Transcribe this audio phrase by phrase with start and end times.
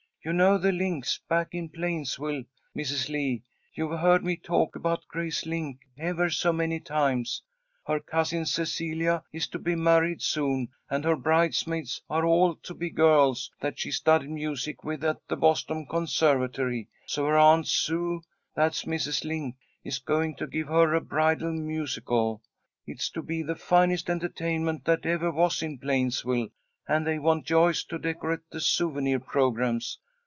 [0.23, 2.43] "You know the Links, back in Plainsville,
[2.77, 3.09] Mrs.
[3.09, 3.41] Lee.
[3.73, 7.41] You've heard me talk about Grace Link ever so many times.
[7.87, 12.91] Her cousin Cecelia is to be married soon, and her bridesmaids are all to be
[12.91, 16.87] girls that she studied music with at the Boston Conservatory.
[17.07, 18.21] So her Aunt Sue,
[18.53, 19.25] that's Mrs.
[19.25, 22.43] Link, is going to give her a bridal musicale.
[22.85, 26.49] It's to be the finest entertainment that ever was in Plainsville,
[26.87, 29.97] and they want Joyce to decorate the souvenir programmes.